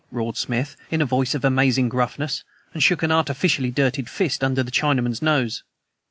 roared 0.11 0.35
Smith, 0.35 0.75
in 0.89 0.99
a 0.99 1.05
voice 1.05 1.35
of 1.35 1.45
amazing 1.45 1.87
gruffness, 1.87 2.43
and 2.73 2.81
shook 2.81 3.03
an 3.03 3.11
artificially 3.11 3.69
dirtied 3.69 4.09
fist 4.09 4.43
under 4.43 4.63
the 4.63 4.71
Chinaman's 4.71 5.21
nose. 5.21 5.61